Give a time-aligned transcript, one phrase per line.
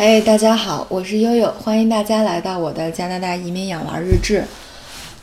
[0.00, 4.44] 嘿，大家好，我是悠悠，欢迎大家来到我的加拿大移民养娃日志。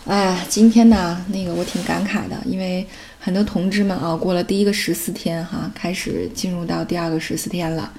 [0.05, 2.85] 哎，今天呢，那个我挺感慨的，因为
[3.17, 7.89] 很多同志们熬过了第一个十四天，哈，开始进入到第二个十四天了。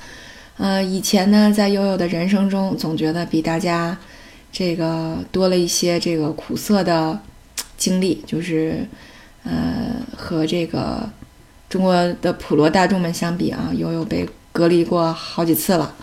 [0.59, 3.97] 呃，以前呢，在悠悠的人生中，总觉得比大家
[4.53, 7.19] 这个多了一些这个苦涩的
[7.79, 8.87] 经历，就是
[9.45, 11.09] 呃，和这个
[11.71, 15.95] 中国的普罗大众们相比啊，悠悠被隔离过好几次了。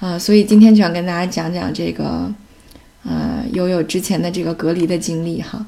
[0.00, 2.32] 啊，所以今天就想跟大家讲讲这个，
[3.04, 5.66] 呃，悠悠之前的这个隔离的经历哈。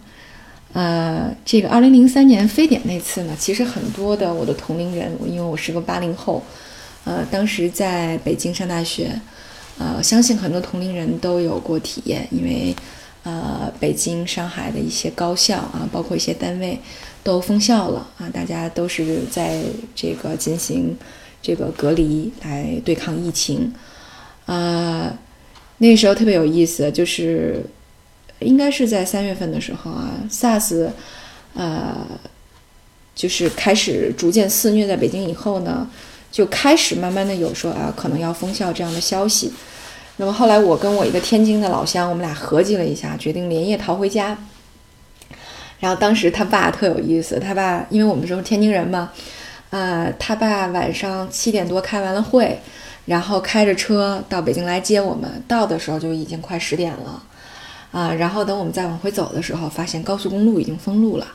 [0.72, 6.40] 呃，这个二零零三年非典那次呢，其实很多的我的同龄人，因为我是个八零后，
[7.04, 9.10] 呃，当时在北京上大学，
[9.78, 12.72] 呃，相信很多同龄人都有过体验，因为
[13.24, 16.78] 呃，北京、上海的一些高校啊，包括一些单位
[17.24, 19.60] 都封校了啊，大家都是在
[19.96, 20.96] 这个进行
[21.42, 23.72] 这个隔离来对抗疫情。
[24.50, 25.16] 啊，
[25.78, 27.62] 那时候特别有意思，就是
[28.40, 30.88] 应该是在三月份的时候啊，SARS，
[31.54, 32.04] 呃，
[33.14, 35.88] 就是开始逐渐肆虐在北京以后呢，
[36.32, 39.52] 就开始慢慢的有说啊，可能要封校这样的消息。
[40.16, 44.36] 那么后来我跟我一个天津的老乡，我们俩合计了一下，决定连夜逃回家。
[45.78, 49.12] 然后当时他爸特有意思，他爸因为我们是天津人嘛，
[49.70, 52.58] 呃，他爸晚上七点多开完了会。
[53.06, 57.22] 然后开着车到北京来接我们，到的时候就已经快十点了，
[57.90, 61.26] 啊，然后等我们再往回走的时候，发现高速公路已经封路了，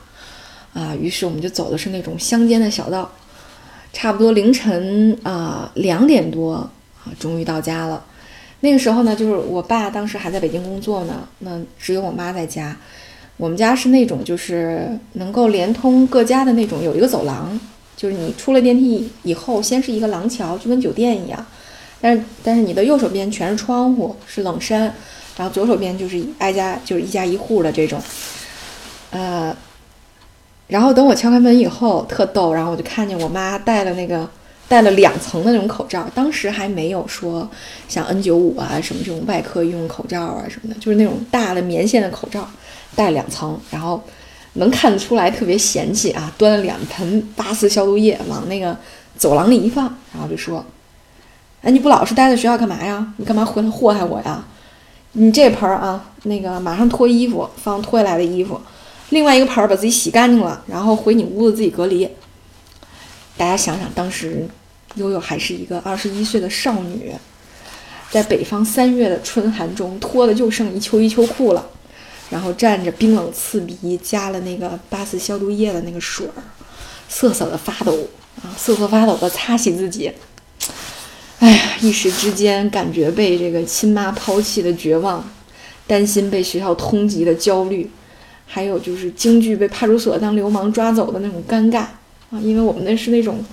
[0.72, 3.10] 啊，于是我们就走的是那种乡间的小道，
[3.92, 6.70] 差不多凌晨啊两点多啊，
[7.18, 8.02] 终于到家了。
[8.60, 12.74] 那个时候呢，就是我爸当时还在北京工作呢，那只有我妈在家。
[13.36, 17.60] 我们家是那种就是能够连通各家的那种，有一个走廊，
[17.96, 21.46] 就是你出了电梯以后，先是一个廊桥，就跟酒店一样。
[22.00, 24.82] 但是但是你的右手边全是窗户，是冷杉，
[25.36, 27.98] 然后左手边就是挨家就是一家一户的这种，
[29.10, 29.56] 呃，
[30.66, 34.28] 然后等我敲开门以后，特逗，然后我就看见我妈戴了那个
[34.68, 37.48] 戴了两层的那种口罩，当时还没有说
[37.88, 42.46] 像 N 九五啊什么这种外科医用口罩啊什么的，就是那种大的棉线的口罩，
[42.94, 44.02] 戴两层，然后
[44.56, 48.76] 能看得出来特别嫌弃啊，端了两盆八四消毒液往那个
[49.16, 50.64] 走廊里一放，然后就说。
[51.62, 53.12] 哎，你不老实待在学校干嘛呀？
[53.16, 54.44] 你干嘛回来祸害我呀？
[55.12, 58.54] 你这盆儿啊，那个马上脱衣服，放脱下来的衣服；
[59.08, 62.08] 另外一个盆儿把自己洗干净了，然后回你屋子自己隔离。
[63.36, 64.46] 大家想想，当时
[64.94, 67.12] 悠悠还是一个二十一岁的少女，
[68.10, 71.66] 在北方三月的春寒中，脱的就剩一秋衣秋裤了，
[72.30, 76.42] 然后蘸着冰冷刺鼻、加了那个八四消毒液的那个水儿，
[77.08, 77.92] 瑟瑟的发抖
[78.42, 80.10] 啊，瑟瑟发抖的擦洗自己。
[81.38, 85.22] 哎呀，一时之间感觉被这个亲妈抛弃的绝望，
[85.86, 87.90] 担心被学校通缉的焦虑，
[88.46, 91.80] 还有就是京剧被派出所当流氓抓走的那种尴尬
[92.30, 92.40] 啊！
[92.42, 93.44] 因为我们那是那种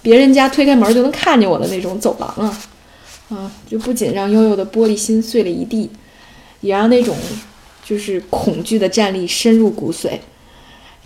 [0.00, 2.58] 别人家推开门就能看见我的那种走廊啊，
[3.28, 5.90] 啊，就不仅让悠悠的玻璃心碎了一地，
[6.62, 7.14] 也让那种
[7.86, 10.18] 就是恐惧的战栗深入骨髓。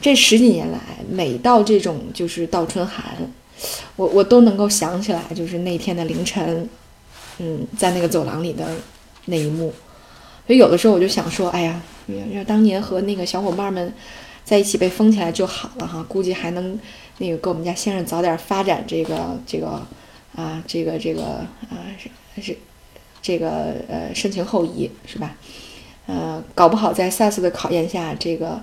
[0.01, 0.81] 这十几年来，
[1.11, 3.31] 每到这种就是倒春寒。
[3.97, 6.67] 我我都能够想起来，就是那天的凌晨，
[7.39, 8.67] 嗯，在那个走廊里的
[9.27, 9.71] 那一幕。
[10.47, 11.83] 所以有的时候我就想说，哎呀，
[12.33, 13.93] 要当年和那个小伙伴们
[14.43, 16.81] 在一起被封起来就好了哈，估计还能
[17.19, 19.87] 那个给我们家先生早点发展这个这个
[20.35, 21.23] 啊，这个这个
[21.69, 22.09] 啊是
[22.41, 22.57] 是
[23.21, 25.37] 这个呃深情厚谊是吧？
[26.11, 28.61] 呃，搞不好在 SARS 的考验下，这个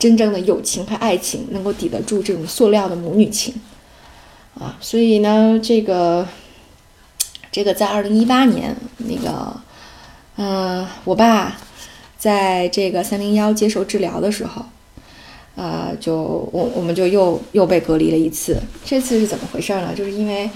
[0.00, 3.54] 真正的友情和爱情能够抵得住这种塑料的母女情。
[4.58, 6.26] 啊，所以呢，这个，
[7.52, 9.56] 这个在二零一八年，那个，
[10.38, 11.56] 嗯，我爸
[12.18, 14.64] 在这个三零幺接受治疗的时候，
[15.54, 16.16] 啊，就
[16.50, 18.60] 我我们就又又被隔离了一次。
[18.84, 19.94] 这次是怎么回事呢？
[19.94, 20.50] 就是因为，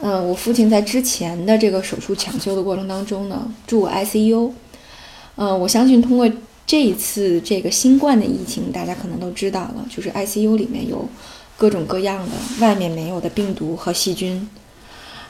[0.00, 4.50] 嗯，我父亲在之前的这个手术抢救的过程当中呢，住 ICU。
[5.36, 6.30] 嗯，我相信通过
[6.66, 11.08] 这一次这个新冠的疫情，大家可能都知道了，就是 ICU 里面有。
[11.58, 14.46] 各种各样的外面没有的病毒和细菌，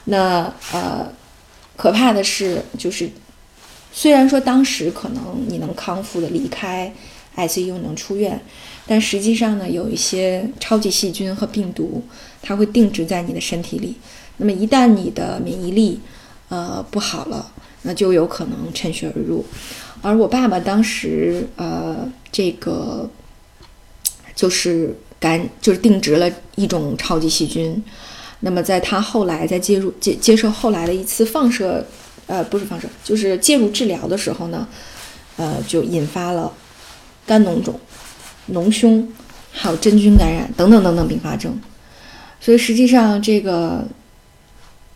[0.03, 1.07] 那呃，
[1.77, 3.09] 可怕的是，就是
[3.93, 6.93] 虽然说当时可能你能康复的离开
[7.37, 8.41] ICU 能出院，
[8.85, 12.03] 但实际上呢，有一些超级细菌和病毒，
[12.41, 13.95] 它会定植在你的身体里。
[14.35, 16.01] 那么一旦你的免疫力
[16.49, 17.53] 呃不好了，
[17.83, 19.45] 那就有可能趁虚而入。
[20.01, 23.09] 而我爸爸当时呃，这个
[24.35, 24.95] 就是。
[25.19, 27.83] 感就是定植了一种超级细菌，
[28.41, 31.83] 那么在他后来在介入接接受后来的一次放射
[32.27, 34.67] 呃，不是放射，就是介入治疗的时候呢，
[35.37, 36.53] 呃，就引发了
[37.25, 37.79] 肝脓肿、
[38.53, 39.11] 脓胸，
[39.51, 41.59] 还有真菌感染等等等等并发症。
[42.39, 43.83] 所以实际上，这个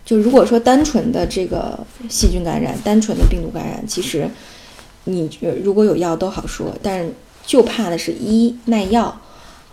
[0.04, 4.30] 就如果说单纯的这个细菌感染、单纯的病毒感染，其实
[5.06, 5.30] 你
[5.64, 7.10] 如果有药都好说，但
[7.46, 9.22] 就怕的是一耐药，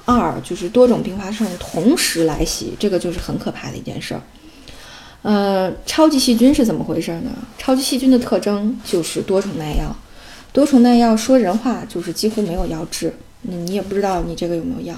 [0.05, 4.23] 二就是多种并发症同时来袭，这个就是很可怕的一件事儿。
[5.23, 7.31] 呃，超级细菌是怎么回事呢？
[7.59, 9.95] 超级细菌的特征就是多重耐药，
[10.53, 14.95] 多重耐药说人话就是几乎没有药治，那你也不知道你这个有没有药。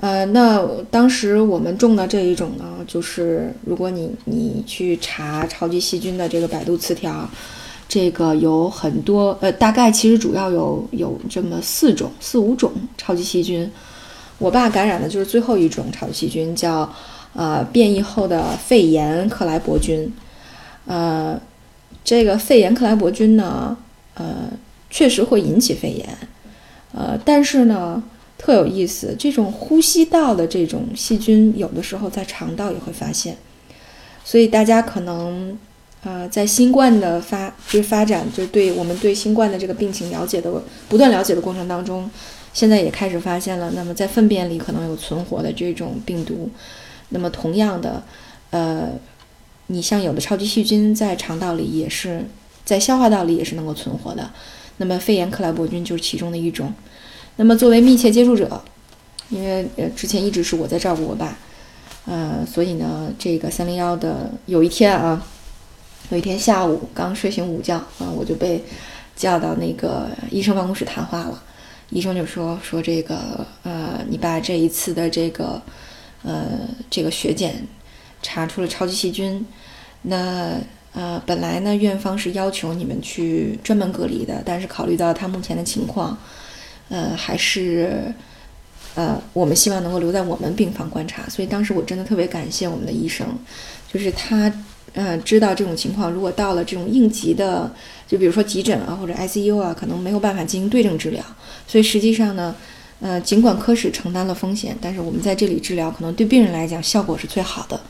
[0.00, 0.60] 呃，那
[0.90, 7.26] 当时我们种的这一种呢，就是如果你你去查超级细菌的这个百度词条，
[7.88, 13.70] 这个有很多，呃，大概其实主要有有这么四种四五种超级细菌。
[14.38, 16.92] 我爸感染的就是最后一种超级细菌，叫
[17.32, 20.12] 呃变异后的肺炎克莱伯菌。
[20.86, 21.40] 呃，
[22.02, 23.74] 这个肺炎克莱伯菌呢，
[24.14, 24.50] 呃，
[24.90, 26.18] 确实会引起肺炎，
[26.92, 28.02] 呃，但是呢。
[28.36, 33.36] 特有意思，这种呼吸道的这种细菌，有的时候在肠道也会发现，
[34.24, 35.56] 所以大家可能，
[36.02, 40.52] 呃，在新冠的发就是发展，就是对我们对新冠的这个病情了解的
[40.88, 42.10] 不断了解的过程当中，
[42.52, 46.50] 现在也开始发现了，那么在粪便里可能有存活的这种病毒，
[47.10, 48.02] 那么同样的，
[48.50, 48.90] 呃，
[49.68, 52.26] 你像有的超级细菌在肠道里也是
[52.64, 54.30] 在消化道里也是能够存活的，
[54.76, 56.74] 那么肺炎克莱伯菌就是其中的一种。
[57.36, 58.62] 那么作为密切接触者，
[59.28, 61.36] 因为呃之前一直是我在照顾我爸，
[62.06, 65.20] 呃，所以呢，这个三零幺的有一天啊，
[66.10, 68.62] 有一天下午刚睡醒午觉啊，我就被
[69.16, 71.42] 叫到那个医生办公室谈话了。
[71.90, 75.60] 医生就说说这个呃，你爸这一次的这个
[76.22, 77.66] 呃这个血检
[78.22, 79.44] 查出了超级细菌，
[80.02, 80.52] 那
[80.92, 86.16] 呃本来呢院方是要求你们去专门隔离的，但是考虑到他目前的情况。
[86.88, 88.12] 呃，还是，
[88.94, 91.28] 呃，我们希望能够留在我们病房观察。
[91.28, 93.26] 所以当时我真的特别感谢我们的医生，
[93.92, 94.52] 就是他，
[94.92, 97.72] 呃，知道这种情况，如果到了这种应急的，
[98.06, 101.24] 就比如说急诊啊或者 ICU 啊，可能没有办法进行对症治疗。
[101.66, 102.54] 所以实际上呢，
[103.00, 107.80] 呃，尽管科室承担了风险，但是我们在这里治疗，可能对病人来讲效果是最好的。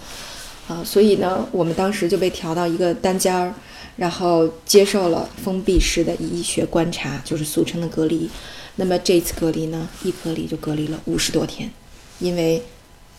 [0.67, 3.53] 啊，所以呢，我们当时就被调到一个单间儿，
[3.97, 8.31] 然后接受了封闭式的医学观察，就是俗称的隔离。
[8.77, 11.71] 那么这次隔离呢，一隔离就隔离了五十多天，
[12.19, 12.63] 因为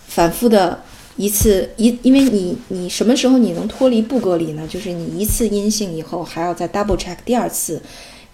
[0.07, 0.83] 反复的
[1.15, 4.67] 一次一，因为你你什么时候你能脱离不隔离呢？
[4.67, 7.81] 就是你一次阴性以后，还要再 double check 第二次，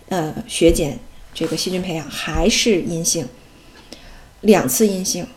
[0.09, 0.97] 呃，血检
[1.33, 3.27] 这个细菌培养还是阴性，
[4.41, 5.27] 两次阴性。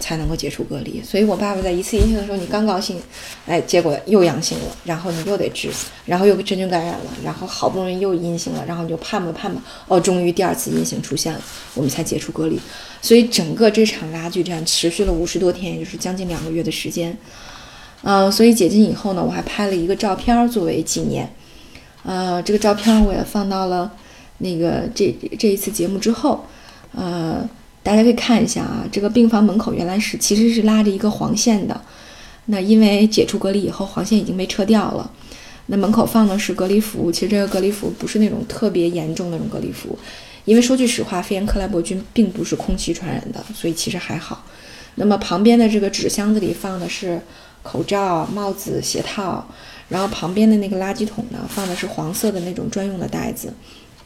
[0.00, 3.00] 才能够解除隔离，所以我爸爸在一次阴性的时候，你刚高兴，
[3.46, 5.70] 哎，结果又阳性了，然后你又得治，
[6.06, 11.40] 然后又真菌感染了，然后好不容易又阴性了，然后你就盼吧盼吧，哦，终于第二次阴性出现了，
[11.74, 12.58] 我们才解除隔离。
[13.00, 17.16] 所以整个这场拉锯战持续了五十多天，也就是将近两个月的时间。
[18.02, 21.32] 嗯，所以解禁以后呢，我还拍了一个照片作为纪念。
[22.02, 23.92] 呃，这个照片我也放到了
[24.38, 26.44] 那个这这一次节目之后，
[26.96, 27.48] 呃。
[27.82, 31.80] 大家可以看一下啊，这个病房门口原来是其实是拉着一个黄线的，
[32.46, 35.10] 那因为解除隔离以后，黄线已经被撤掉了。
[35.66, 39.98] 那门口放的是隔离服，其实这个隔离服不是那种特别严重那种隔离服，
[40.44, 44.44] 因为说句实话，肺炎克莱伯菌并不是空气传染的，所以其实还好。
[44.94, 47.20] 那么旁边的这个纸箱子里放的是
[47.64, 49.44] 口罩、帽子、鞋套，
[49.88, 53.52] 然后旁边的那个垃圾桶呢，放的是黄色的那种专用的袋子，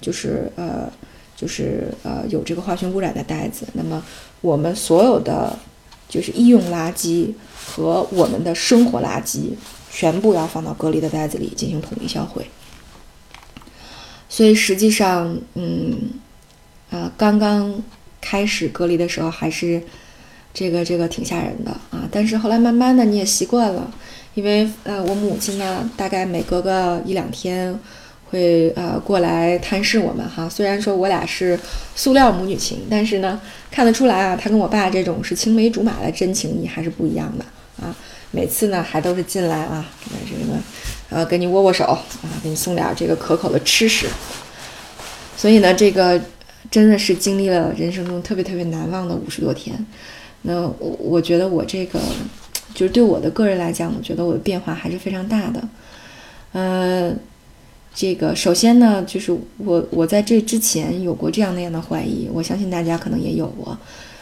[0.00, 0.90] 就是呃。
[1.36, 4.02] 就是呃有这个化学污染的袋子，那么
[4.40, 5.54] 我们所有的
[6.08, 9.50] 就是医用垃圾和我们的生活垃圾
[9.90, 12.46] 全部要放到隔离的袋子里进行统一销毁。
[14.30, 15.98] 所以实际上，嗯，
[16.90, 17.82] 啊，刚刚
[18.18, 19.82] 开始隔离的时候还是
[20.54, 23.92] 这个这个挺吓人的啊，但是后来慢慢的你也习惯了，
[24.32, 27.78] 因为呃我母亲呢大概每隔个一两天。
[28.36, 31.58] 会呃过来探视我们哈，虽然说我俩是
[31.94, 33.40] 塑料母女情，但是呢
[33.70, 37.44] 看得出来啊，他跟我爸这种是青梅竹马的真情谊还是不一样的
[37.82, 37.96] 啊。
[38.32, 39.86] 每次呢还都是进来啊，
[40.28, 40.58] 这个
[41.08, 42.04] 呃跟你握握手啊，
[42.42, 44.06] 给你送点这个可口的吃食。
[45.34, 46.20] 所以呢，这个
[46.70, 49.74] 真的是经历了人生中特别特别难忘的五十多天。
[50.42, 51.98] 那我我觉得我这个
[52.74, 55.62] 就是对我的个人来讲，我觉得我的变化还是非常大的，
[56.52, 57.18] 嗯。
[57.96, 63.76] 这个首先呢，就是我我在这之前有过这样那样的怀疑，我相信大家可能也有过，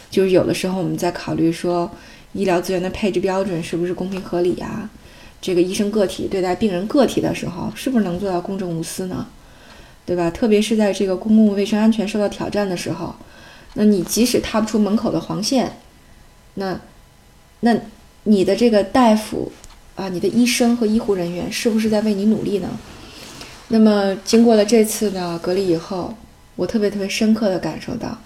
[0.08, 1.90] 就是有的时候我们在考虑说
[2.34, 4.88] 医疗资源的配置标准是不是公平合理啊？
[5.42, 9.26] 这个医生个体对待病人个体的时候，是不是能做到公正无私呢？
[10.06, 10.30] 对吧？
[10.30, 13.12] 特别是在这个公共卫生安全受到挑战的时候，
[13.74, 15.78] 那你即使踏不出门口的黄线，
[16.54, 16.80] 那，
[17.58, 17.76] 那
[18.22, 19.50] 你的这个大夫
[19.96, 22.68] 啊，你的医生和医护人员是不是在为你努力呢？
[23.68, 26.14] 那么经过了这次的隔离以后，
[26.56, 28.16] 我特别特别深刻的感受到，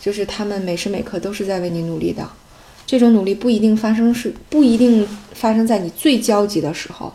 [0.00, 2.28] 就是他们每时每刻都是在为你努力的。
[2.86, 7.12] 这种努力不一定发生是不一定发生在你最焦急的时候，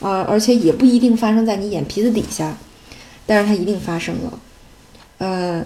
[0.00, 2.56] 啊，而且也不一定发生在你眼皮子底下。
[3.26, 4.38] 但是它一定发生了，
[5.16, 5.64] 呃，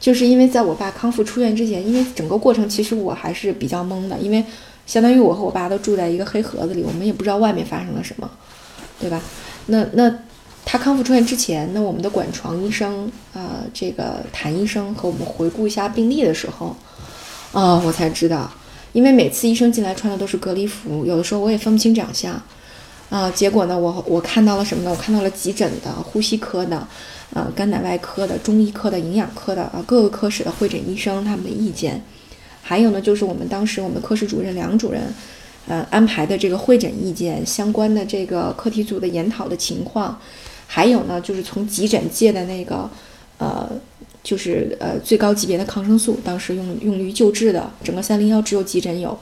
[0.00, 4.44] 就是因为在我爸康复出院之前，因为整个过程其实我还是比较懵的，因为
[4.84, 8.28] 相当于我和我爸都住在一个黑盒子里，我们也不知道外面发生了什么，
[8.98, 9.22] 对吧？
[9.66, 10.12] 那那
[10.74, 16.74] 他康复出院之前，那我们的管床医生啊，这个谭医生和我们回顾一下病历的时候，
[17.52, 18.50] 啊，我才知道，
[18.92, 22.42] 因为每次医生进来穿的都是隔离服，有的时候我也分不清长相。
[23.08, 24.90] 啊，结果呢，我我看到了什么呢？
[24.90, 26.84] 我看到了急诊的、呼吸科的、
[27.32, 32.02] 呃，肝胆外科的、中医科的、营养科的啊，各个科室的会诊医生他们的意见，
[32.60, 35.02] 还有呢，就是我们当时我们科室主任梁主任，
[35.68, 40.18] 呃，安排的这个会诊意见，相关的这个课题组的研讨的情况，
[40.74, 42.90] 还有呢，就是从急诊借的那个，
[43.38, 43.70] 呃，
[44.24, 49.16] 就是呃最高级别的抗生素，当时用用于救治的，整个三零幺只有急诊有，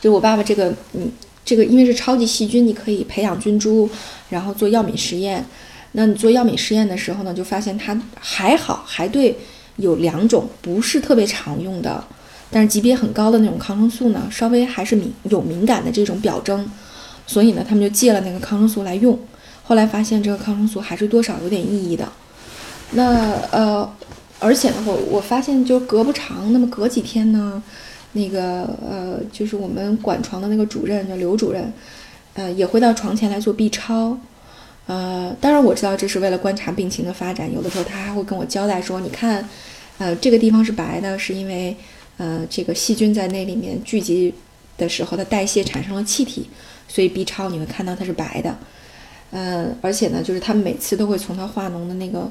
[0.00, 1.12] 就我爸爸这个，嗯。
[1.46, 3.86] 这个因为是超级细菌，你可以培养菌株，
[4.30, 5.44] 然后做药敏实验。
[5.92, 9.36] 那你做药敏实验的时候呢，就发现它还好，还对
[9.76, 12.02] 有两种不是特别常用的，
[12.50, 16.66] 但是级别很高的那种抗生素呢，稍微还是敏有敏感的这种表征。
[17.26, 19.18] 所以呢，他们就借了那个抗生素来用。
[19.64, 22.06] 后来发现这个抗生素还是多少有点意义的。
[22.92, 23.90] 那呃，
[24.38, 27.62] 而且呢，我我发现就隔不长，那么隔几天呢？
[28.12, 31.72] 那个呃，就是我们管床的那个主任叫刘主任，
[32.34, 34.16] 呃，也会到床前来做 B 超，
[34.86, 39.48] 呃，当然我知道这是为了观察病情的发展，有的时候他还会跟我交代说，你看，
[39.98, 41.76] 呃，这个地方是白的，是因为
[42.18, 44.32] 呃这个细菌在那里面聚集
[44.78, 46.48] 的时候它代谢产生了气体，
[46.86, 48.56] 所以 B 超你会看到它是白的，
[49.34, 52.30] 呃，而且呢，就是他们每次都会从他化脓的那个。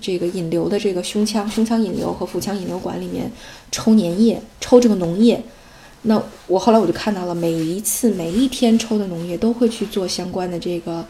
[0.00, 3.30] 这个引流的这个胸腔、胸腔引流和腹腔引流管里面
[3.70, 5.40] 抽粘液，抽这个脓液。
[6.02, 11.06] 那我后来我就看到了，每一次每一天抽的脓液都会去做相关的这个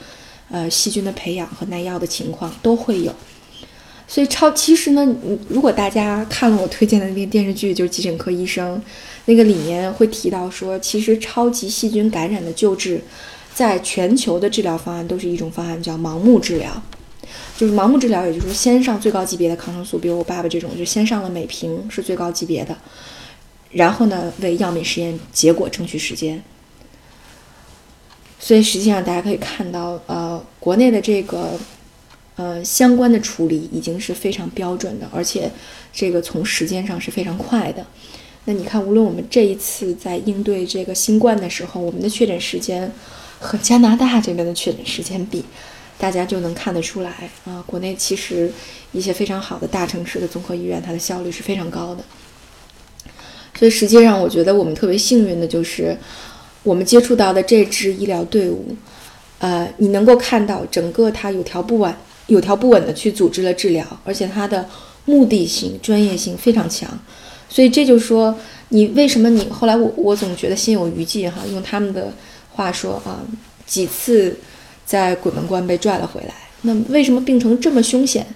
[0.50, 3.10] 呃细菌的培养和耐药的情况都会有。
[4.06, 5.16] 所以超其实呢，
[5.48, 8.76] 如果大家看了我推荐的那个电视剧，就是《急诊科医生》，
[9.24, 13.00] 那个里面会提到说，其实超级细菌感染的救治，
[13.54, 16.82] 在全球的治疗方案都是一种方案，叫盲目治疗。
[17.56, 22.76] 就是盲目治疗，也就是说，先上最高级别的抗生素，比如我爸爸这种，就先上了每瓶是最高级别的，
[23.70, 26.42] 然后呢，为药敏实验结果争取时间。
[28.40, 31.58] 所以实际上大家可以看到，呃，国内的这个
[32.36, 35.50] 呃相关的处理已经是非常标准的，而且
[35.92, 37.86] 这个从时间上是非常快的。
[38.44, 42.92] 那你看，无论我们这一次在应对这个新冠的时候，我们的确诊时间
[43.38, 45.44] 和加拿大这边的确诊时间比。
[45.96, 48.50] 大家就能看得出来啊，国内其实
[48.90, 52.02] 一些非常好的大城市的综合医院，它的效率是非常高的。
[53.56, 55.96] 所以实际上，我觉得我们特别幸运的就是，
[56.64, 58.76] 我们接触到的这支医疗队伍，
[59.38, 61.94] 呃，你能够看到整个它有条不紊、
[62.26, 64.68] 有条不紊的去组织了治疗，而且它的
[65.04, 66.90] 目的性、专业性非常强。
[67.48, 68.36] 所以这就说，
[68.70, 71.42] 你为什么你后来我我总觉得心有余悸哈？
[71.52, 72.12] 用他们的
[72.54, 73.20] 话说啊，
[73.66, 74.34] 几次。
[74.86, 78.26] 在鬼门关被拽了回来，那为什么病程这么凶险，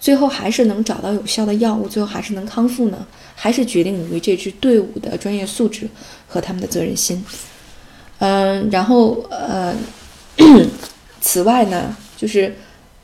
[0.00, 3.06] 最后还是能找到有效的药物，最后还是能康复呢？
[3.36, 5.88] 还是决定于这支队伍的专业素质
[6.26, 7.24] 和他们的责任心。
[8.18, 9.72] 嗯，然后呃，
[11.22, 12.52] 此外呢，就是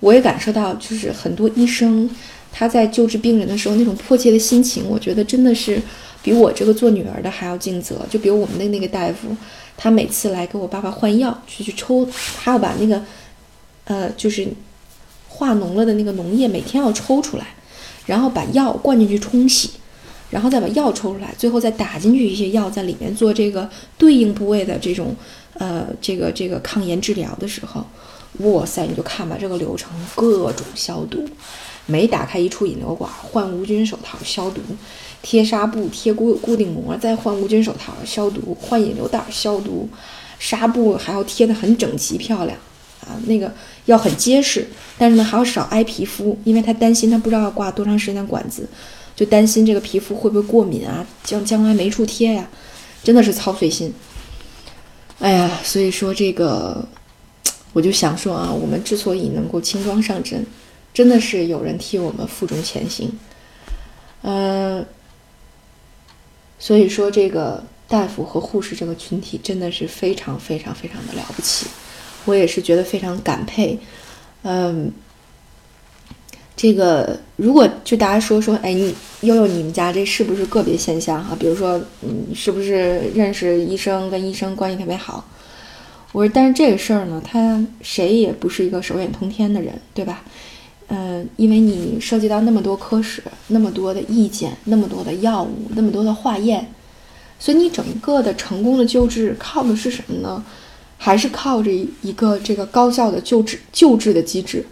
[0.01, 2.11] 我也感受到，就是很多医生
[2.51, 5.81] 他在救治病人的时候那种迫切的心情，我觉得真的是
[6.23, 8.01] 比我这个做女儿的还要尽责。
[8.09, 9.37] 就比如我们的那个大夫。
[9.75, 13.03] 他每次来给我爸爸换药，去去抽，他要把那个，
[13.85, 14.47] 呃，就是
[15.29, 17.47] 化脓了的那个脓液每天要抽出来，
[18.07, 19.71] 然后把药灌进去冲洗，
[20.31, 25.17] 然后再把药抽出来，最后再打进去一些药在里面做这个对应部位的这种，
[25.55, 27.85] 呃，这个这个抗炎治疗的时候，
[28.41, 31.27] 哇塞，你就看吧，这个流程各种消毒，
[31.87, 34.61] 每打开一处引流管，换无菌手套消毒。
[35.23, 39.89] 贴纱布，贴固固定膜，再换无菌手套消毒，换引流袋消毒，
[40.39, 42.59] 纱布还要贴得很整齐漂亮
[43.03, 43.53] 啊，那个
[43.87, 44.67] 要很结实，
[44.99, 48.69] 但是呢还要少挨皮肤，因为他担心他不知道要挂多长时间的管子，
[49.15, 52.49] 就担心这个皮肤会不会过敏啊，将将来没处贴呀，
[53.05, 53.95] 真的是操碎心。
[55.21, 56.85] 哎呀，所以说这个，
[57.73, 60.45] 我就想说啊，我们之所以能够轻装上阵，
[60.93, 63.09] 真的是有人替我们负重前行。
[64.23, 64.85] 嗯，
[66.63, 71.67] 所以说这个大夫和护士这个群体真的是非常非常非常的了不起，
[72.25, 73.77] 我也是觉得非常感佩。
[74.43, 74.93] 嗯，
[76.55, 81.37] 这个如果就大家说说，哎，你悠悠你们家这是不是个别现象哈？
[81.37, 85.29] 比如说，你是不是认识医生，跟医生关系特别好？
[86.13, 90.23] 我说，但是这个事儿呢，他谁也不是一个手眼通天的人，对吧？
[90.95, 96.71] 嗯，因为你涉及到那么多科室，那么多的意见，那么多的药物，那么多的化验，
[97.39, 100.45] 所以你整个的成功的救治靠的是什么呢？
[100.99, 101.71] 还是靠着
[102.03, 104.67] 一个这个高效的救治救治的机制，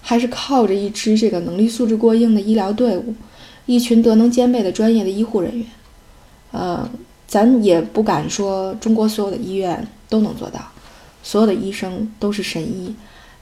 [0.00, 3.14] 还是靠着一支这个能力素质过硬的医疗队伍，
[3.66, 5.66] 一群德能兼备的专业的医护人员。
[6.52, 6.90] 呃，
[7.26, 10.60] 咱也不敢说中国所有的医院都能做到，
[11.22, 12.94] 所有的医生都是神医。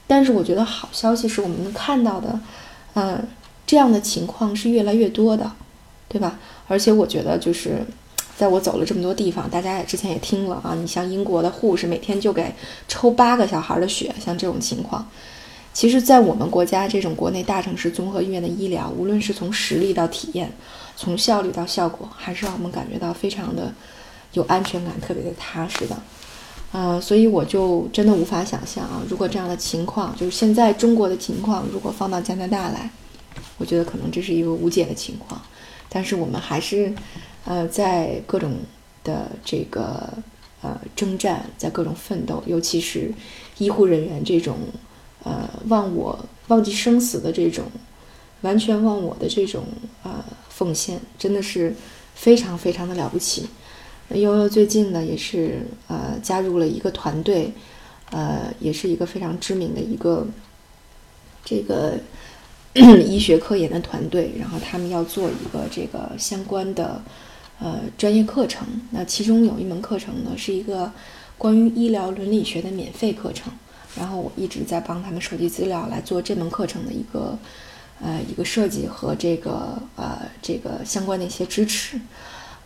[0.07, 2.39] 但是我觉得好消息是我们能看到的，
[2.95, 3.21] 呃，
[3.67, 5.51] 这样的情况是越来越多的，
[6.07, 6.39] 对吧？
[6.67, 7.85] 而且我觉得就是。
[8.37, 10.75] 在我走了这么多地方，大家也之前也听了啊。
[10.79, 12.53] 你像英国的护士，每天就给
[12.87, 15.03] 抽八个小孩的血，像这种情况，
[15.73, 20.51] 其实，在我们国家这种国内大城市综合医院的医疗，无论是从实力到体验，
[20.95, 23.73] 从效率到效果，还是让我们感觉到非常的
[24.33, 25.97] 有安全感，特别的踏实的。
[26.71, 32.89] 呃，所以我就真的无法想象啊，如果这样的情况，就是现在中国的情况，如果放到加拿大来，
[33.57, 35.41] 我觉得可能这是一个无解的情况。
[35.89, 36.93] 但是我们还是。
[37.49, 38.57] 呃，在各种
[39.05, 40.11] 的这个
[40.61, 43.09] 呃征战，在各种奋斗，尤其是
[43.57, 44.57] 医护人员这种
[45.23, 47.63] 呃忘我、忘记生死的这种
[48.41, 49.63] 完全忘我的这种
[50.03, 51.73] 呃奉献，真的是
[52.15, 53.47] 非常非常的了不起。
[54.09, 57.51] 悠悠最近呢，也是呃加入了一个团队，
[58.11, 60.27] 呃，也是一个非常知名的一个
[61.43, 61.99] 这个
[62.73, 67.01] 医学科研的团队，然后他们要做一个这个相关的。
[67.59, 70.91] 呃，专业课程，那其中有一门课程呢，是一个
[71.39, 73.51] 关于医疗伦理学的免费课程。
[73.95, 77.35] 然后我一直在帮他们收集资料来做这门课程的一个
[77.99, 81.99] 呃一个设计和这个呃这个相关的一些支持。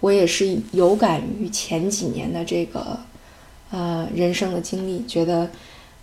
[0.01, 2.99] 我也是有感于前几年的这个
[3.71, 5.49] 呃人生的经历，觉得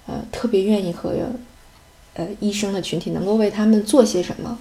[0.07, 1.13] 呃特别愿意和
[2.15, 4.59] 呃医生的群体能够为他们做些什么。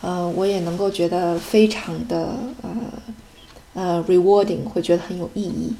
[0.00, 2.70] 呃，我也能够觉得非常的呃。
[3.74, 5.72] 呃，rewarding 会觉得很有意义，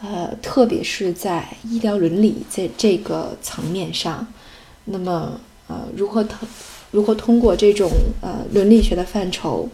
[0.00, 4.26] 呃，特别是在医疗伦理在这个层面上，
[4.86, 6.48] 那么呃，如何通
[6.90, 7.90] 如何通过这种
[8.22, 9.68] 呃伦理学的范畴，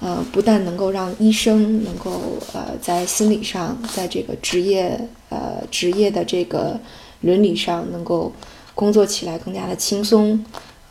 [0.00, 6.80] 呃，不但能够让医生能够呃在心理上，在这个职业呃职业的这个
[7.20, 8.32] 伦理上能够
[8.74, 10.42] 工作起来更加的轻松，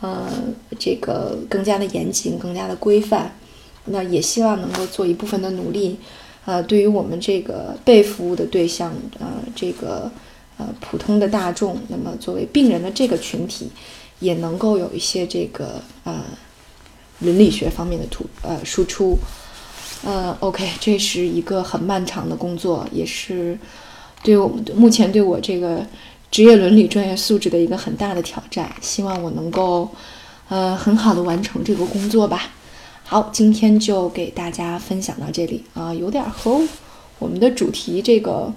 [0.01, 0.29] 呃，
[0.77, 3.35] 这个更加的严谨，更加的规范。
[3.85, 5.97] 那也希望能够做一部分的努力，
[6.45, 10.11] 呃，对于我们这个被服务的对象，呃，这个
[10.57, 13.71] 呃普通的大众，那么作为病人的这个群体，
[14.19, 16.23] 也能够有一些这个呃
[17.19, 19.17] 伦理学方面的突呃输出，
[20.03, 23.57] 呃，OK，这是一个很漫长的工作，也是
[24.23, 25.85] 对我目前对我这个
[26.31, 29.89] 职业伦理专业素质的一个很大的挑战，希望我能够
[30.47, 32.51] 呃很好的完成这个工作吧。
[33.03, 36.61] 好，今天就给大家分享到这里啊，有点和
[37.17, 38.53] 我们的主题这个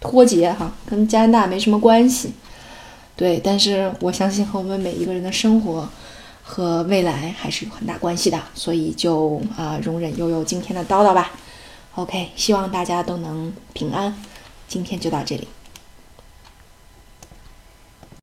[0.00, 2.32] 脱节哈，跟加拿大没什么关系。
[3.16, 5.88] 对，但是我相信和我们每一个人的生活
[6.50, 11.30] 和未来还是有很大关系的，所以就啊，容忍悠悠今天的叨叨吧。
[11.94, 14.14] OK，希望大家都能平安。
[14.66, 15.46] 今天就到这里。